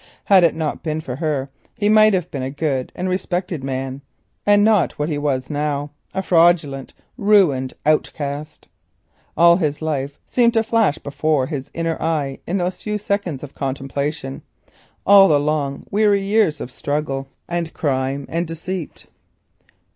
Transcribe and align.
Had 0.25 0.43
it 0.43 0.55
not 0.55 0.81
been 0.81 0.99
for 0.99 1.17
her 1.17 1.51
he 1.75 1.87
might 1.87 2.15
have 2.15 2.31
been 2.31 2.41
a 2.41 2.49
good 2.49 2.91
and 2.95 3.07
respected 3.07 3.63
man, 3.63 4.01
and 4.47 4.63
not 4.63 4.93
what 4.97 5.09
he 5.09 5.19
was 5.19 5.47
now, 5.47 5.91
a 6.15 6.23
fraudulent 6.23 6.95
ruined 7.19 7.75
outcast. 7.85 8.67
All 9.37 9.57
his 9.57 9.79
life 9.79 10.17
seemed 10.25 10.53
to 10.53 10.63
flash 10.63 10.97
before 10.97 11.45
his 11.45 11.69
inner 11.75 12.01
eye 12.01 12.39
in 12.47 12.57
those 12.57 12.77
few 12.77 12.97
seconds 12.97 13.43
of 13.43 13.53
contemplation, 13.53 14.41
all 15.05 15.27
the 15.27 15.39
long 15.39 15.85
weary 15.91 16.23
years 16.23 16.59
of 16.59 16.71
struggle, 16.71 17.27
crime, 17.75 18.25
and 18.27 18.47
deceit. 18.47 19.05